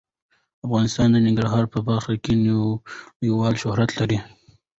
[0.65, 4.19] افغانستان د ننګرهار په برخه کې نړیوال شهرت لري.